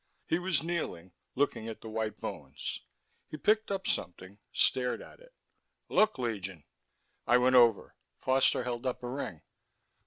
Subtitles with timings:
[0.25, 2.79] He was kneeling, looking at the white bones.
[3.27, 5.31] He picked up something, stared at it.
[5.89, 6.63] "Look, Legion."
[7.27, 7.95] I went over.
[8.15, 9.41] Foster held up a ring.